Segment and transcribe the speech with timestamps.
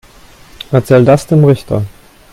[0.71, 1.85] Erzähl das dem Richter.